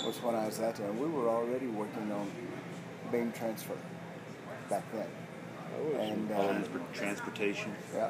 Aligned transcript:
was 0.05 0.21
when 0.21 0.35
I 0.35 0.45
was 0.45 0.59
out 0.59 0.75
there. 0.75 0.89
And 0.89 0.99
we 0.99 1.07
were 1.07 1.29
already 1.29 1.67
working 1.67 2.11
on 2.11 2.29
beam 3.11 3.31
transfer 3.31 3.77
back 4.69 4.83
then. 4.93 5.07
And, 5.97 6.29
uh, 6.31 6.61
transportation. 6.93 7.73
Yeah. 7.93 8.09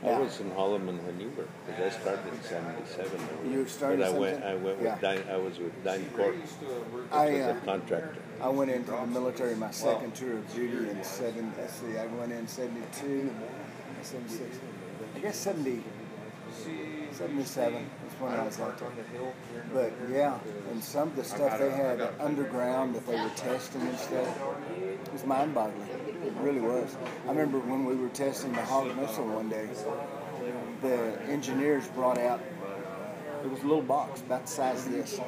I 0.00 0.10
Yeah. 0.10 0.18
was 0.20 0.38
in 0.40 0.50
Holloman 0.52 1.02
when 1.04 1.18
you 1.20 1.28
were, 1.36 1.44
because 1.66 1.92
I 1.92 2.00
started 2.00 2.32
in 2.32 2.40
'77. 2.42 3.20
You 3.50 3.66
started 3.66 3.98
but 3.98 4.06
I 4.06 4.10
in 4.10 4.20
went. 4.20 4.34
77? 4.42 4.42
I 4.42 4.64
went 4.64 4.82
Yeah. 4.82 4.92
with. 4.94 5.02
Dyn, 5.02 5.30
I 5.32 5.36
was 5.36 5.58
with 5.58 5.84
DynCorp, 5.84 6.34
which 6.40 7.12
I, 7.12 7.30
was 7.30 7.40
uh, 7.42 7.56
a 7.60 7.64
contractor. 7.64 8.22
I 8.40 8.48
went 8.48 8.70
into 8.70 8.90
the 8.92 9.06
military 9.06 9.54
my 9.56 9.70
second 9.72 10.14
tour 10.14 10.34
of 10.34 10.54
duty 10.54 10.90
in 10.90 11.02
seven. 11.02 11.52
Let's 11.58 11.72
see, 11.74 11.98
I 11.98 12.06
went 12.06 12.30
in 12.32 12.46
'72, 12.46 13.30
'76, 14.02 14.56
I 15.16 15.18
guess 15.18 15.36
70, 15.36 15.82
77 17.12 17.74
is 17.74 18.20
when 18.20 18.32
I 18.32 18.44
was 18.44 18.60
out 18.60 18.78
there. 18.78 18.88
But 19.74 19.92
yeah, 20.10 20.38
and 20.70 20.82
some 20.82 21.08
of 21.08 21.16
the 21.16 21.24
stuff 21.24 21.58
they 21.58 21.70
had 21.70 22.00
underground 22.20 22.94
that 22.94 23.04
they 23.06 23.20
were 23.20 23.30
testing 23.30 23.82
and 23.82 23.98
stuff 23.98 24.40
was 25.12 25.24
mind-boggling. 25.26 25.88
It 26.24 26.32
really 26.40 26.60
was. 26.60 26.96
I 27.26 27.30
remember 27.30 27.58
when 27.60 27.84
we 27.84 27.94
were 27.94 28.08
testing 28.08 28.52
the 28.52 28.62
Hawk 28.62 28.94
missile 28.96 29.26
one 29.26 29.48
day, 29.48 29.68
the 30.82 31.20
engineers 31.28 31.86
brought 31.88 32.18
out. 32.18 32.40
It 33.44 33.50
was 33.50 33.60
a 33.60 33.66
little 33.66 33.82
box 33.82 34.20
about 34.20 34.46
the 34.46 34.50
size 34.50 34.86
of 34.86 34.92
this. 34.92 35.20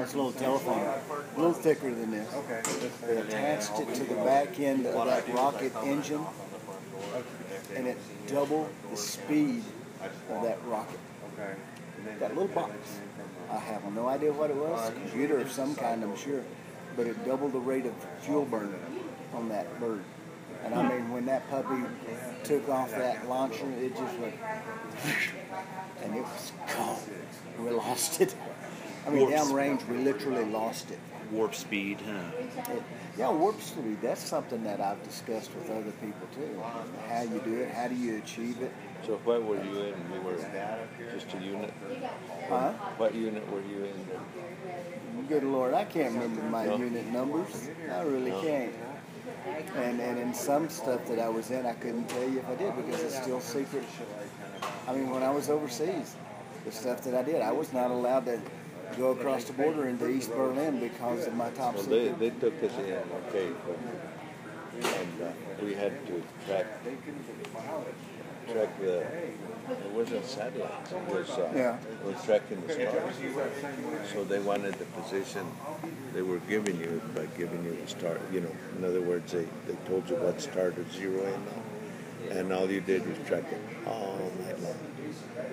It's 0.00 0.14
a 0.14 0.16
little 0.16 0.32
telephone, 0.32 0.80
a 0.80 1.38
little 1.38 1.52
thicker 1.52 1.94
than 1.94 2.10
this. 2.10 2.28
Okay. 2.34 2.62
They 3.06 3.16
attached 3.18 3.78
it 3.80 3.94
to 3.94 4.04
the 4.04 4.16
back 4.16 4.60
end 4.60 4.86
of 4.86 5.06
that 5.06 5.28
rocket 5.32 5.72
engine, 5.84 6.24
and 7.74 7.86
it 7.86 7.98
doubled 8.26 8.68
the 8.90 8.96
speed 8.96 9.62
of 10.02 10.42
that 10.42 10.58
rocket. 10.66 11.00
That 12.18 12.34
little 12.34 12.48
box. 12.48 12.72
I 13.50 13.58
have 13.58 13.84
no 13.94 14.08
idea 14.08 14.32
what 14.32 14.50
it 14.50 14.56
was, 14.56 14.88
a 14.88 14.92
computer 14.92 15.38
of 15.38 15.50
some 15.50 15.74
kind, 15.76 16.02
I'm 16.02 16.16
sure, 16.16 16.42
but 16.96 17.06
it 17.06 17.24
doubled 17.24 17.52
the 17.52 17.60
rate 17.60 17.86
of 17.86 17.94
fuel 18.20 18.44
burn 18.44 18.74
on 19.34 19.48
that 19.50 19.78
bird. 19.80 20.02
And 20.64 20.74
I 20.74 20.88
mean, 20.88 21.10
when 21.12 21.26
that 21.26 21.48
puppy 21.50 21.82
took 22.44 22.68
off 22.68 22.90
that 22.90 23.28
launcher, 23.28 23.66
it 23.80 23.96
just 23.96 24.18
went, 24.18 24.34
and 26.02 26.14
it 26.14 26.22
was 26.22 26.52
gone. 26.74 26.98
We 27.62 27.70
lost 27.70 28.20
it. 28.20 28.34
I 29.06 29.10
mean, 29.10 29.20
Warp 29.20 29.32
downrange, 29.32 29.86
we 29.88 29.98
literally 29.98 30.44
lost 30.44 30.90
it. 30.90 30.98
Warp 31.30 31.54
speed, 31.54 31.98
huh? 32.04 32.72
It- 32.72 32.82
Yeah, 33.18 33.30
warp 33.30 33.60
speed, 33.60 33.98
that's 34.02 34.22
something 34.22 34.62
that 34.64 34.80
I've 34.80 35.02
discussed 35.04 35.54
with 35.54 35.70
other 35.70 35.92
people 36.00 36.26
too. 36.34 36.60
How 37.08 37.22
you 37.22 37.40
do 37.40 37.54
it, 37.60 37.70
how 37.72 37.88
do 37.88 37.94
you 37.94 38.16
achieve 38.18 38.60
it. 38.60 38.72
So 39.06 39.18
what 39.24 39.42
were 39.44 39.56
you 39.62 39.80
in? 39.82 39.94
You 40.14 40.20
were 40.24 40.36
just 41.12 41.32
a 41.34 41.38
unit. 41.38 41.72
Huh? 42.48 42.72
What 42.96 43.14
unit 43.14 43.48
were 43.52 43.60
you 43.62 43.84
in? 43.84 45.26
Good 45.28 45.44
Lord, 45.44 45.74
I 45.74 45.84
can't 45.84 46.14
remember 46.14 46.42
my 46.42 46.66
No. 46.66 46.76
unit 46.76 47.06
numbers. 47.06 47.68
I 47.92 48.02
really 48.02 48.30
No. 48.30 48.42
can't. 48.42 48.72
And 50.36 50.48
and 50.48 50.64
in 50.64 50.68
some 50.68 50.68
stuff 50.68 51.06
that 51.08 51.18
I 51.18 51.28
was 51.28 51.50
in, 51.50 51.66
I 51.66 51.72
couldn't 51.74 52.08
tell 52.08 52.28
you 52.28 52.38
if 52.38 52.48
I 52.48 52.54
did 52.54 52.76
because 52.76 53.02
it's 53.02 53.16
still 53.16 53.40
secret. 53.40 53.84
I 54.88 54.92
mean, 54.92 55.10
when 55.10 55.22
I 55.22 55.30
was 55.30 55.50
overseas, 55.50 56.16
the 56.64 56.72
stuff 56.72 57.02
that 57.04 57.14
I 57.14 57.22
did, 57.22 57.42
I 57.42 57.52
was 57.52 57.72
not 57.72 57.90
allowed 57.90 58.26
to 58.26 58.40
go 58.96 59.10
across 59.10 59.44
the 59.44 59.52
border 59.52 59.88
into 59.88 60.08
East 60.08 60.30
Berlin 60.30 60.80
because 60.80 61.26
of 61.26 61.34
my 61.34 61.50
top 61.50 61.74
Well, 61.74 61.84
they, 61.84 62.08
they 62.08 62.30
took 62.30 62.54
us 62.62 62.72
in, 62.78 63.02
okay, 63.28 63.50
but, 63.66 63.78
and 64.84 65.22
uh, 65.22 65.32
we 65.64 65.74
had 65.74 66.06
to 66.06 66.22
track 66.46 66.66
track 68.52 68.78
the. 68.80 69.00
It 69.68 69.90
wasn't 69.92 70.24
satellites. 70.24 70.92
It 70.92 71.12
was 71.12 71.28
uh, 71.30 71.50
Yeah. 71.54 71.76
it 71.78 72.04
was 72.06 72.24
tracking 72.24 72.62
the 72.66 72.72
stars. 72.72 73.14
So 74.12 74.22
they 74.24 74.38
wanted 74.38 74.74
the 74.74 74.84
position 74.84 75.44
they 76.14 76.22
were 76.22 76.38
giving 76.48 76.78
you 76.78 77.00
by 77.16 77.26
giving 77.36 77.64
you 77.64 77.76
the 77.82 77.88
star. 77.88 78.18
You 78.32 78.42
know, 78.42 78.52
in 78.78 78.84
other 78.84 79.00
words, 79.00 79.32
they, 79.32 79.46
they 79.66 79.74
told 79.88 80.08
you 80.08 80.16
what 80.16 80.40
star 80.40 80.70
to 80.70 80.84
zero 80.92 81.20
in 81.26 81.34
on, 81.34 82.36
and 82.38 82.52
all 82.52 82.70
you 82.70 82.80
did 82.80 83.06
was 83.08 83.18
track 83.26 83.44
it 83.50 83.60
all 83.86 84.30
night 84.44 84.60
long. 84.62 84.78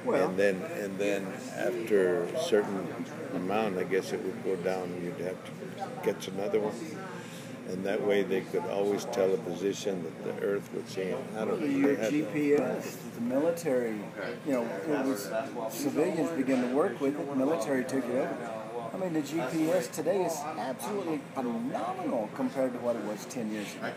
Well, 0.05 0.29
And 0.29 0.37
then, 0.37 0.61
and 0.79 0.97
then 0.99 1.25
after 1.55 2.23
a 2.23 2.43
certain 2.43 2.87
amount, 3.33 3.77
I 3.79 3.83
guess 3.83 4.11
it 4.13 4.21
would 4.23 4.43
go 4.43 4.55
down 4.57 4.83
and 4.83 5.03
you'd 5.03 5.25
have 5.25 5.37
to 5.45 5.51
catch 6.03 6.27
another 6.27 6.59
one. 6.59 6.75
And 7.69 7.85
that 7.85 8.01
way 8.01 8.23
they 8.23 8.41
could 8.41 8.63
always 8.65 9.05
tell 9.05 9.33
a 9.33 9.37
position 9.37 10.03
that 10.03 10.23
the 10.23 10.45
earth 10.45 10.69
was 10.73 10.97
in. 10.97 11.17
I 11.35 11.45
don't 11.45 11.61
know. 11.61 11.65
your 11.65 11.95
GPS, 11.95 12.97
the 13.15 13.21
military, 13.21 13.99
you 14.45 14.53
know, 14.53 14.63
it 14.63 15.05
was 15.05 15.31
civilians 15.69 16.29
began 16.31 16.67
to 16.67 16.75
work 16.75 16.99
with 16.99 17.19
it, 17.19 17.37
military 17.37 17.83
took 17.85 18.05
it 18.05 18.11
over. 18.11 18.63
I 18.93 18.97
mean, 18.97 19.13
the 19.13 19.21
GPS 19.21 19.91
today 19.91 20.23
is 20.23 20.37
absolutely 20.59 21.19
phenomenal 21.33 22.29
compared 22.35 22.73
to 22.73 22.79
what 22.79 22.95
it 22.95 23.03
was 23.05 23.25
10 23.25 23.51
years 23.51 23.73
ago. 23.75 23.91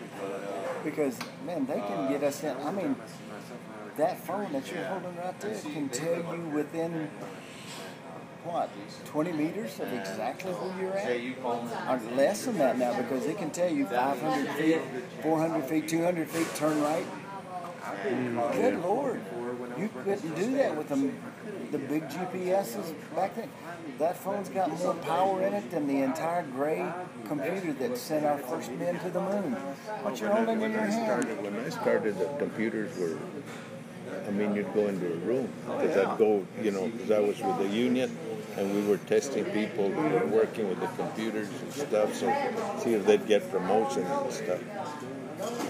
Because, 0.83 1.19
man, 1.45 1.67
they 1.67 1.81
can 1.81 2.11
get 2.11 2.23
us 2.23 2.43
in. 2.43 2.57
I 2.57 2.73
mean, 2.73 2.97
that 3.99 4.19
phone 4.21 4.53
that 4.53 4.71
you're 4.73 4.85
holding 4.85 5.17
right 5.17 5.39
there 5.39 5.61
can 5.61 5.89
tell 5.91 6.35
you 6.35 6.51
within, 6.55 7.11
what, 8.47 8.71
20 9.07 9.33
meters 9.33 9.79
of 9.81 9.93
exactly 9.93 10.53
where 10.53 10.81
you're 10.81 10.97
at? 10.97 11.11
Or 11.45 12.17
less 12.17 12.45
than 12.45 12.59
that 12.59 12.79
now 12.79 12.97
because 12.97 13.27
it 13.27 13.39
can 13.39 13.51
tell 13.51 13.71
you 13.71 13.87
500 13.87 14.51
feet, 14.57 14.81
400 15.23 15.65
feet, 15.65 15.89
200 15.89 16.29
feet, 16.29 16.55
turn 16.55 16.81
right. 16.83 17.07
Good 18.53 18.83
Lord. 18.83 19.21
You 19.79 19.89
couldn't 19.89 20.35
do 20.35 20.57
that 20.57 20.77
with 20.77 20.89
the, 20.89 21.11
the 21.71 21.79
big 21.79 22.09
GPSs 22.09 22.95
back 23.15 23.37
then. 23.37 23.49
That 23.99 24.17
phone's 24.17 24.49
got 24.49 24.77
more 24.79 24.95
power 24.95 25.43
in 25.43 25.55
it 25.55 25.71
than 25.71 25.87
the 25.87 26.03
entire 26.03 26.45
Cray 26.57 26.91
computer 27.27 27.73
that 27.75 27.97
sent 27.97 28.25
our 28.25 28.39
first 28.39 28.73
men 28.73 28.99
to 29.01 29.11
the 29.11 29.21
moon. 29.21 29.53
What 30.03 30.21
you're 30.21 30.31
holding 30.31 30.55
in 30.55 30.61
When 30.61 30.73
your 30.73 30.81
I 30.81 30.87
hand. 30.87 31.05
started, 31.05 31.43
when 31.43 31.57
I 31.57 31.69
started, 31.69 32.19
the 32.19 32.27
computers 32.39 32.97
were. 32.99 33.19
I 34.27 34.31
mean, 34.31 34.55
you'd 34.57 34.73
go 34.75 34.89
into 34.89 35.07
a 35.07 35.17
room 35.19 35.49
oh, 35.69 35.79
because 35.79 35.97
I'd 35.97 36.19
go, 36.19 36.45
you 36.63 36.73
know, 36.73 36.89
because 36.89 37.11
I 37.13 37.21
was 37.21 37.41
with 37.41 37.59
the 37.59 37.69
union, 37.69 38.17
and 38.57 38.75
we 38.75 38.87
were 38.87 38.97
testing 38.99 39.45
people 39.47 39.91
who 39.91 40.03
were 40.03 40.27
working 40.27 40.69
with 40.69 40.81
the 40.81 40.87
computers 40.89 41.49
and 41.49 41.73
stuff, 41.73 42.15
so 42.15 42.27
see 42.83 42.95
if 42.95 43.05
they'd 43.05 43.27
get 43.27 43.51
promotion 43.51 44.03
and 44.03 44.33
stuff. 44.33 44.61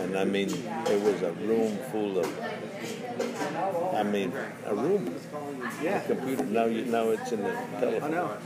And 0.01 0.17
I 0.17 0.25
mean, 0.25 0.49
it 0.51 1.03
was 1.03 1.23
a 1.23 1.33
room 1.33 1.77
full 1.91 2.19
of. 2.19 2.41
I 3.95 4.03
mean, 4.03 4.33
a 4.67 4.75
room. 4.75 5.15
Yeah. 5.83 6.03
A 6.03 6.07
computer. 6.07 6.45
Now, 6.45 6.67
you, 6.67 6.85
now 6.85 7.11
it's 7.11 7.33
in 7.33 7.43
the 7.43 8.05
I 8.05 8.09
know. 8.09 8.37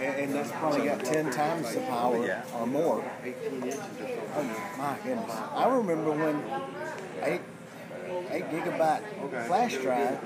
And, 0.00 0.16
and 0.16 0.34
that's 0.34 0.50
probably 0.52 0.86
got 0.86 1.04
10 1.04 1.30
times 1.30 1.74
the 1.74 1.80
power 1.82 2.44
or 2.54 2.66
more. 2.66 3.04
Oh, 3.22 4.74
my 4.78 4.96
goodness. 5.04 5.30
I 5.30 5.68
remember 5.68 6.12
when 6.12 6.42
8, 7.22 7.34
8 7.34 7.40
gigabyte 8.50 9.46
flash 9.46 9.76
drive 9.76 10.18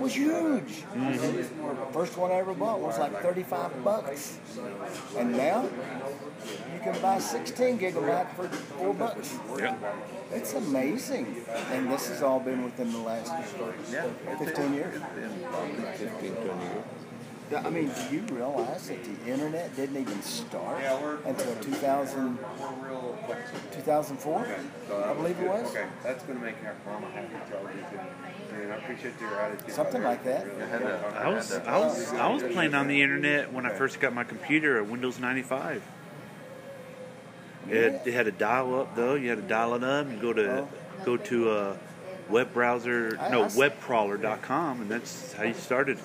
was 0.00 0.14
huge. 0.14 0.84
Mm-hmm. 0.94 1.92
First 1.92 2.16
one 2.16 2.30
I 2.30 2.36
ever 2.36 2.54
bought 2.54 2.80
was 2.80 2.98
like 2.98 3.20
35 3.22 3.84
bucks. 3.84 4.38
And 5.16 5.36
now 5.36 5.68
you 6.72 6.80
can 6.80 7.00
buy 7.02 7.18
16 7.18 7.78
gigabyte 7.78 8.30
for 8.34 8.48
4 8.48 8.94
bucks. 8.94 9.38
Yeah. 9.58 9.76
It's 10.32 10.54
amazing. 10.54 11.44
And 11.72 11.90
this 11.90 12.08
has 12.08 12.22
all 12.22 12.40
been 12.40 12.64
within 12.64 12.92
the 12.92 12.98
last 12.98 13.32
15 14.38 14.74
years. 14.74 15.00
15, 16.20 16.34
20 16.34 16.64
years. 16.64 17.05
I 17.54 17.70
mean, 17.70 17.90
do 18.10 18.16
you 18.16 18.22
realize 18.34 18.88
that 18.88 18.98
the 19.04 19.30
internet 19.32 19.74
didn't 19.76 19.96
even 20.00 20.20
start 20.22 20.82
until 21.24 21.54
2000, 21.56 22.38
2004? 23.72 24.46
I 24.92 25.12
believe 25.14 25.38
it 25.38 25.46
was. 25.48 25.70
Okay, 25.70 25.86
that's 26.02 26.24
gonna 26.24 26.40
make 26.40 26.56
our 26.64 26.74
mama 26.92 27.08
happy, 27.12 27.34
Charlie. 27.50 27.72
And 28.62 28.72
I 28.72 28.76
appreciate 28.76 29.14
your 29.20 29.34
attitude. 29.40 29.70
Something 29.72 30.02
like 30.02 30.24
that. 30.24 30.46
I 31.16 31.28
was 31.28 31.52
I 31.52 31.78
was 31.78 32.12
I 32.14 32.28
was 32.32 32.42
playing 32.42 32.74
on 32.74 32.88
the 32.88 33.00
internet 33.00 33.52
when 33.52 33.64
I 33.64 33.70
first 33.70 34.00
got 34.00 34.12
my 34.12 34.24
computer, 34.24 34.78
a 34.78 34.84
Windows 34.84 35.18
95. 35.20 35.82
It, 37.68 38.00
it 38.06 38.14
had 38.14 38.26
a 38.28 38.32
dial 38.32 38.80
up 38.80 38.94
though. 38.96 39.14
You 39.14 39.28
had 39.30 39.42
to 39.42 39.48
dial 39.48 39.74
it 39.74 39.84
up 39.84 40.06
and 40.06 40.20
go 40.20 40.32
to 40.32 40.60
Oh. 40.62 40.68
go 41.04 41.16
to 41.16 41.50
a 41.52 41.76
web 42.28 42.52
browser, 42.52 43.16
I- 43.20 43.28
no 43.28 43.42
I 43.42 43.46
s- 43.46 43.56
webcrawler.com, 43.56 44.80
and 44.82 44.90
that's 44.90 45.32
how 45.34 45.44
you 45.44 45.54
started. 45.54 45.98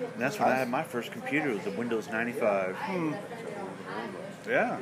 And 0.00 0.10
that's 0.18 0.38
when 0.38 0.48
I, 0.48 0.52
I- 0.52 0.58
had 0.58 0.70
my 0.70 0.82
first 0.82 1.12
computer. 1.12 1.50
It 1.50 1.64
was 1.64 1.66
a 1.74 1.78
Windows 1.78 2.08
95. 2.08 2.76
Hmm. 2.76 3.12
Yeah. 4.48 4.78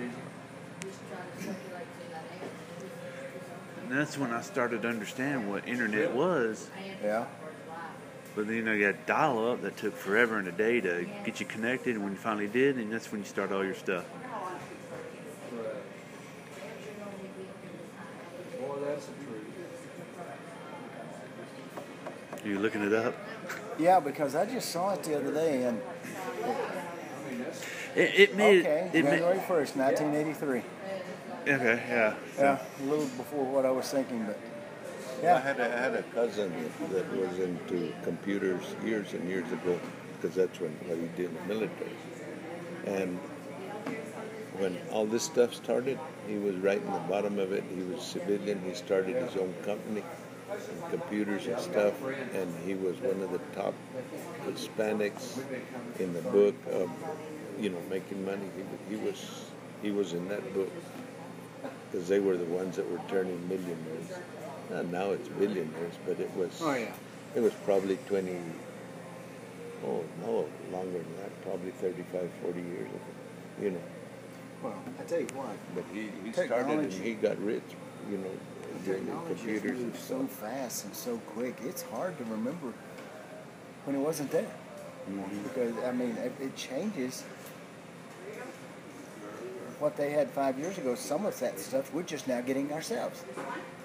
And 3.83 3.99
that's 3.99 4.17
when 4.17 4.31
I 4.31 4.41
started 4.41 4.83
to 4.83 4.89
understand 4.89 5.51
what 5.51 5.67
internet 5.69 6.15
was. 6.15 6.71
Yeah. 7.03 7.25
But 8.37 8.47
then 8.47 8.57
you 8.57 8.63
know 8.63 8.73
you 8.73 8.85
had 8.85 9.05
dial 9.07 9.51
up 9.51 9.63
that 9.63 9.77
took 9.77 9.97
forever 9.97 10.39
and 10.39 10.47
a 10.47 10.53
day 10.53 10.81
to 10.81 11.07
get 11.25 11.41
you 11.41 11.47
connected, 11.47 11.97
and 11.97 12.05
when 12.05 12.13
you 12.13 12.19
finally 12.19 12.47
did, 12.47 12.77
and 12.77 12.93
that's 12.93 13.11
when 13.11 13.21
you 13.23 13.27
start 13.27 13.51
all 13.51 13.65
your 13.65 13.75
stuff. 13.75 14.05
You 22.45 22.59
looking 22.59 22.83
it 22.83 22.93
up? 22.93 23.15
Yeah, 23.79 24.01
because 24.01 24.35
I 24.35 24.47
just 24.47 24.71
saw 24.71 24.95
it 24.95 25.03
the 25.03 25.17
other 25.17 25.33
day, 25.33 25.65
and 25.65 25.81
It, 27.95 28.15
it 28.31 28.37
made 28.37 28.61
okay, 28.61 28.91
it 28.93 29.05
made, 29.05 29.11
January 29.19 29.41
first, 29.47 29.77
nineteen 29.77 30.15
eighty-three. 30.15 30.63
okay, 31.43 31.83
yeah. 31.89 32.15
Yeah, 32.39 32.59
a 32.81 32.85
little 32.85 33.07
before 33.07 33.45
what 33.45 33.67
I 33.67 33.71
was 33.71 33.89
thinking, 33.91 34.25
but 34.25 34.39
I 34.39 35.23
yeah, 35.23 35.41
had 35.41 35.61
a, 35.61 35.65
I 35.65 35.81
had 35.81 35.95
a 35.95 36.03
cousin 36.15 36.53
that 36.93 37.13
was 37.17 37.39
into 37.39 37.93
computers 38.05 38.63
years 38.85 39.13
and 39.13 39.29
years 39.29 39.51
ago 39.53 39.79
because 40.21 40.37
that's 40.37 40.61
when 40.61 40.71
what 40.87 40.99
he 40.99 41.09
did 41.17 41.31
in 41.31 41.35
the 41.35 41.55
military. 41.55 41.97
And 42.87 43.19
when 44.59 44.79
all 44.91 45.07
this 45.07 45.25
stuff 45.25 45.53
started, 45.55 45.99
he 46.27 46.37
was 46.39 46.55
right 46.57 46.81
in 46.81 46.93
the 46.93 46.99
bottom 47.01 47.39
of 47.39 47.53
it. 47.53 47.65
He 47.75 47.83
was 47.83 48.03
civilian. 48.03 48.61
He 48.67 48.75
started 48.75 49.17
his 49.17 49.37
own 49.37 49.53
company 49.65 50.03
and 50.03 50.20
computers 50.91 51.47
and 51.47 51.59
stuff, 51.61 51.95
and 52.35 52.55
he 52.67 52.75
was 52.75 52.97
one 53.01 53.21
of 53.23 53.31
the 53.33 53.39
top 53.61 53.75
Hispanics 54.47 55.39
in 55.99 56.13
the 56.13 56.23
book 56.23 56.55
of, 56.73 56.91
you 57.59 57.71
know, 57.71 57.81
making 57.89 58.25
money. 58.25 58.49
He, 58.57 58.97
he 58.97 59.03
was 59.03 59.45
he 59.83 59.91
was 59.91 60.13
in 60.13 60.29
that 60.29 60.55
book 60.55 60.71
because 61.91 62.09
they 62.09 62.19
were 62.21 62.37
the 62.37 62.45
ones 62.45 62.77
that 62.77 62.91
were 62.91 63.01
turning 63.09 63.49
millionaires. 63.49 64.11
Uh, 64.73 64.83
now 64.83 65.11
it's 65.11 65.29
billionaires, 65.29 65.95
but 66.07 66.21
it 66.21 66.31
was 66.37 66.51
Oh, 66.63 66.75
yeah. 66.75 66.93
it 67.35 67.41
was 67.41 67.53
probably 67.65 67.97
20, 68.07 68.37
oh 69.87 70.05
no, 70.21 70.47
longer 70.73 70.99
than 70.99 71.17
that, 71.17 71.43
probably 71.43 71.71
35, 71.73 72.31
40 72.43 72.61
years 72.61 72.87
ago, 72.87 73.01
you 73.63 73.71
know. 73.73 73.81
well, 74.63 74.75
I 74.99 75.03
tell 75.05 75.21
you 75.21 75.27
what, 75.35 75.57
But 75.75 75.85
he, 75.93 76.11
he 76.25 76.33
started 76.33 76.79
and 76.79 76.93
he 76.93 77.15
got 77.15 77.37
rich, 77.43 77.65
you 78.11 78.19
know, 78.19 78.31
technology 78.85 79.29
has 79.29 79.37
computers 79.39 79.71
and 79.79 79.87
moved 79.87 79.99
so 80.01 80.27
fast 80.27 80.85
and 80.85 80.95
so 80.95 81.17
quick. 81.29 81.57
It's 81.65 81.83
hard 81.83 82.17
to 82.19 82.25
remember 82.25 82.73
when 83.85 83.97
it 83.97 84.01
wasn't 84.01 84.31
there, 84.31 84.47
Mm-hmm. 85.11 85.43
because 85.45 85.75
I 85.85 85.93
mean, 85.93 86.11
it, 86.19 86.33
it 86.41 86.55
changes. 86.57 87.25
What 89.79 89.97
they 89.97 90.11
had 90.11 90.31
five 90.31 90.59
years 90.59 90.77
ago, 90.77 90.95
some 90.95 91.25
of 91.25 91.39
that 91.41 91.59
stuff 91.59 91.93
we're 91.95 92.03
just 92.03 92.29
now 92.29 92.43
getting 92.43 92.71
ourselves. 92.71 93.25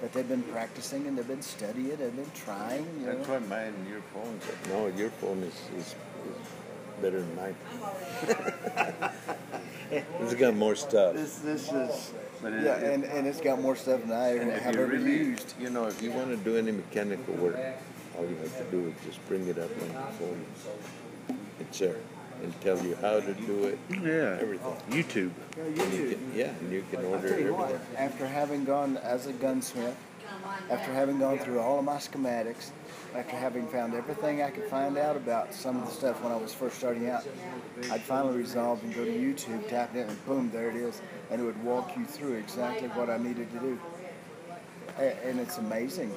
But 0.02 0.12
they've 0.12 0.28
been 0.28 0.44
practicing 0.44 1.08
and 1.08 1.18
they've 1.18 1.26
been 1.28 1.42
studying 1.42 1.92
and 1.92 2.00
they've 2.00 2.16
been 2.16 2.32
trying. 2.36 2.86
You 3.00 3.06
That's 3.06 3.26
know? 3.28 3.36
why 3.36 3.40
mine, 3.48 3.74
and 3.78 3.88
your 3.88 4.02
phone, 4.14 4.40
no, 4.70 4.88
your 4.88 5.10
phone 5.10 5.42
is, 5.44 5.54
is, 5.78 5.86
is 5.88 5.96
better 7.02 7.22
than 7.22 7.36
mine. 7.38 7.56
it's 10.20 10.34
got 10.36 10.54
more 10.56 10.76
stuff. 10.76 11.14
This 11.16 11.38
this 11.38 11.72
is 11.72 12.12
But 12.42 12.54
it- 12.54 12.64
yeah, 12.64 12.76
it- 12.78 12.94
and, 12.94 13.04
and 13.06 13.28
it's 13.28 13.42
got 13.42 13.62
more 13.62 13.76
stuff 13.76 14.02
than 14.02 14.12
I 14.12 14.38
ever, 14.38 14.52
have 14.52 14.76
ever 14.76 14.86
really, 14.86 15.18
used. 15.18 15.54
you 15.60 15.70
know, 15.70 15.86
if 15.86 16.02
you 16.02 16.12
want 16.12 16.30
to 16.30 16.38
do 16.38 16.58
any 16.58 16.72
mechanical 16.72 17.34
work, 17.36 17.58
all 18.18 18.24
you 18.24 18.36
have 18.38 18.58
to 18.58 18.64
do 18.72 18.88
is 18.88 18.94
just 19.06 19.26
bring 19.28 19.48
it 19.48 19.58
up 19.58 19.70
on 19.82 19.88
the 19.90 20.12
phone. 20.18 20.46
It's 21.60 21.80
there. 21.80 21.96
and 22.44 22.54
tell 22.62 22.78
you 22.86 22.96
how 22.98 23.20
to 23.22 23.34
do 23.34 23.64
it, 23.64 23.80
Yeah. 23.90 24.38
everything. 24.42 24.76
YouTube. 24.90 25.32
Yeah, 25.58 25.64
And 25.64 25.78
you 25.78 25.84
YouTube. 25.84 26.10
can, 26.12 26.32
yeah, 26.36 26.46
and 26.60 26.72
you 26.72 26.84
can 26.92 27.00
I'll 27.00 27.06
order 27.16 27.30
tell 27.30 27.38
it 27.40 27.44
you 27.46 27.54
what, 27.54 27.80
after 27.98 28.28
having 28.28 28.66
gone 28.66 28.98
as 28.98 29.26
a 29.28 29.32
gunsmith, 29.34 29.96
after 30.70 30.94
having 30.94 31.20
gone 31.20 31.40
through 31.40 31.60
all 31.60 31.80
of 31.80 31.86
my 31.86 31.98
schematics, 31.98 32.72
after 33.16 33.36
having 33.36 33.68
found 33.68 33.94
everything 33.94 34.42
I 34.42 34.50
could 34.50 34.66
find 34.66 34.98
out 34.98 35.16
about 35.16 35.54
some 35.54 35.78
of 35.78 35.86
the 35.86 35.92
stuff 35.92 36.22
when 36.22 36.32
I 36.32 36.36
was 36.36 36.54
first 36.54 36.78
starting 36.78 37.10
out, 37.10 37.26
I'd 37.92 38.02
finally 38.02 38.38
resolved 38.38 38.84
and 38.84 38.94
go 38.94 39.06
to 39.06 39.12
YouTube, 39.12 39.68
tap 39.70 39.96
it 39.96 40.02
in, 40.02 40.10
and 40.10 40.26
boom, 40.26 40.50
there 40.52 40.70
it 40.70 40.76
is. 40.76 41.02
And 41.32 41.42
it 41.42 41.44
would 41.46 41.62
walk 41.64 41.96
you 41.96 42.06
through 42.06 42.34
exactly 42.34 42.88
what 42.90 43.10
I 43.10 43.18
needed 43.18 43.52
to 43.54 43.60
do. 43.60 43.80
And 44.98 45.40
it's 45.40 45.58
amazing. 45.58 46.14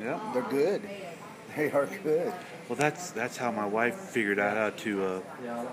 Yeah. 0.00 0.20
They're 0.32 0.42
good. 0.42 0.82
They 1.56 1.70
are 1.70 1.86
good. 2.02 2.32
Well, 2.68 2.74
that's 2.74 3.12
that's 3.12 3.36
how 3.36 3.52
my 3.52 3.64
wife 3.64 3.94
figured 3.94 4.40
out 4.40 4.56
how 4.56 4.70
to 4.70 5.04
uh, 5.04 5.66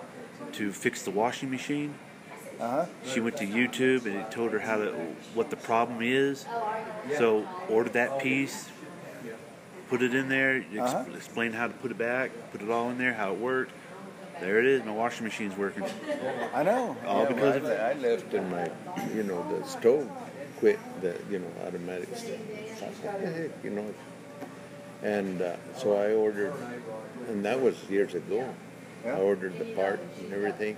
to 0.52 0.72
fix 0.72 1.02
the 1.02 1.10
washing 1.10 1.50
machine. 1.50 1.96
Uh 2.60 2.70
huh. 2.70 2.86
She 3.04 3.20
went 3.20 3.38
to 3.38 3.48
YouTube 3.48 4.06
and 4.06 4.16
it 4.16 4.30
told 4.30 4.52
her 4.52 4.60
how 4.60 4.78
to 4.78 4.92
what 5.34 5.50
the 5.50 5.56
problem 5.56 6.04
is. 6.04 6.46
So 7.18 7.48
order 7.70 7.90
that 7.92 8.20
piece, 8.20 8.70
put 9.90 10.02
it 10.02 10.14
in 10.16 10.30
there, 10.30 10.58
ex- 10.74 10.80
Uh-huh. 10.94 11.06
explain 11.16 11.54
how 11.54 11.68
to 11.68 11.74
put 11.74 11.92
it 11.92 11.98
back, 11.98 12.32
put 12.52 12.62
it 12.62 12.70
all 12.70 12.90
in 12.90 12.98
there, 12.98 13.14
how 13.14 13.34
it 13.34 13.40
worked. 13.40 13.72
There 14.40 14.60
it 14.60 14.66
is. 14.66 14.84
My 14.84 14.92
washing 14.92 15.24
machine's 15.24 15.56
working. 15.56 15.86
I 16.54 16.64
know. 16.64 16.98
All 17.06 17.24
Yeah, 17.24 17.28
because 17.28 17.62
well, 17.62 17.72
of 17.74 17.80
I, 17.80 17.92
I 17.92 17.94
left 17.94 18.34
in 18.34 18.50
my, 18.50 18.72
you 19.14 19.24
know, 19.24 19.46
the 19.56 19.68
stove 19.68 20.10
quit, 20.58 20.80
the, 21.02 21.16
you 21.30 21.40
know, 21.40 21.52
automatic 21.68 22.10
stuff. 22.16 22.40
Like, 22.82 23.04
"What 23.04 23.22
the 23.22 23.28
heck," 23.32 23.50
you 23.64 23.70
know. 23.70 23.94
And 25.04 25.42
uh, 25.42 25.56
so 25.78 25.96
I 25.96 26.14
ordered, 26.14 26.54
and 27.28 27.46
that 27.46 27.62
was 27.62 27.76
years 27.90 28.14
ago. 28.16 28.48
Yeah. 29.06 29.18
I 29.18 29.20
ordered 29.20 29.58
the 29.60 29.66
part 29.76 30.00
and 30.20 30.32
everything. 30.34 30.78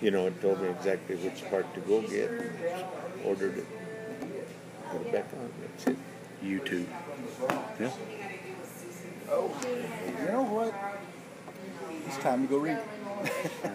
You 0.00 0.10
know, 0.12 0.26
it 0.28 0.40
told 0.40 0.60
me 0.62 0.68
exactly 0.68 1.16
which 1.16 1.48
part 1.50 1.72
to 1.74 1.80
go 1.80 2.00
get. 2.00 2.30
And 2.30 2.50
ordered 3.24 3.58
it. 3.58 3.66
Put 4.90 5.02
it 5.02 5.12
back 5.12 5.26
on. 5.34 5.50
That's 5.60 5.86
it. 5.86 5.96
YouTube. 6.44 6.86
Yeah. 7.78 7.90
Oh, 9.30 9.54
you 9.64 10.32
know 10.32 10.42
what? 10.42 10.74
It's 12.06 12.16
time 12.18 12.46
to 12.46 12.48
go 12.48 12.58
read. 12.58 12.78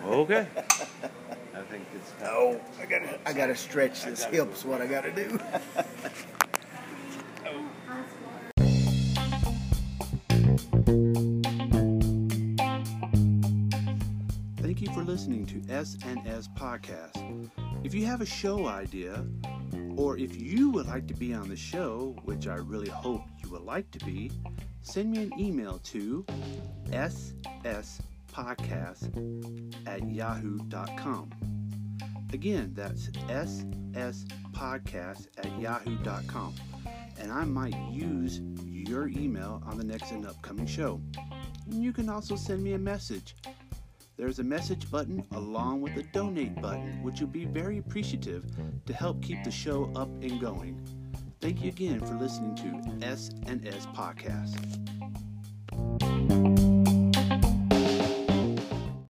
Okay. 0.05 0.47
I 0.57 1.61
think 1.69 1.85
it's 1.95 2.11
time. 2.13 2.29
Oh, 2.31 2.59
I 2.81 2.85
gotta, 2.85 3.19
I 3.25 3.33
gotta 3.33 3.55
stretch 3.55 4.03
this 4.03 4.23
hip's 4.25 4.65
what 4.65 4.81
I 4.81 4.87
gotta 4.87 5.11
do. 5.11 5.39
Thank 14.57 14.81
you 14.81 14.91
for 14.93 15.03
listening 15.03 15.45
to 15.45 15.61
S&S 15.71 16.49
Podcast. 16.57 17.49
If 17.83 17.93
you 17.93 18.05
have 18.05 18.21
a 18.21 18.25
show 18.25 18.67
idea, 18.67 19.23
or 19.97 20.17
if 20.17 20.39
you 20.39 20.69
would 20.71 20.87
like 20.87 21.07
to 21.07 21.13
be 21.13 21.33
on 21.33 21.47
the 21.49 21.55
show, 21.55 22.15
which 22.23 22.47
I 22.47 22.55
really 22.55 22.89
hope 22.89 23.21
you 23.43 23.49
would 23.49 23.63
like 23.63 23.89
to 23.91 23.99
be, 24.05 24.31
send 24.81 25.11
me 25.11 25.23
an 25.23 25.31
email 25.39 25.79
to 25.85 26.25
sspodcast 26.89 27.99
at 29.87 30.09
yahoo.com. 30.09 31.29
Again, 32.33 32.73
that's 32.75 33.07
sspodcast 33.93 35.27
at 35.37 35.59
yahoo.com. 35.59 36.55
And 37.17 37.31
I 37.31 37.45
might 37.45 37.75
use 37.91 38.41
your 38.63 39.07
email 39.07 39.63
on 39.65 39.77
the 39.77 39.85
next 39.85 40.11
and 40.11 40.27
upcoming 40.27 40.65
show. 40.65 40.99
You 41.67 41.93
can 41.93 42.09
also 42.09 42.35
send 42.35 42.61
me 42.61 42.73
a 42.73 42.77
message. 42.77 43.35
There's 44.17 44.39
a 44.39 44.43
message 44.43 44.89
button 44.89 45.25
along 45.33 45.81
with 45.81 45.97
a 45.97 46.03
donate 46.03 46.61
button, 46.61 47.03
which 47.03 47.19
would 47.19 47.33
be 47.33 47.45
very 47.45 47.79
appreciative 47.79 48.45
to 48.85 48.93
help 48.93 49.21
keep 49.21 49.43
the 49.43 49.51
show 49.51 49.91
up 49.95 50.07
and 50.21 50.39
going. 50.39 50.79
Thank 51.41 51.61
you 51.61 51.69
again 51.69 51.99
for 51.99 52.13
listening 52.15 52.55
to 52.55 53.05
S&S 53.05 53.85
Podcast. 53.87 54.55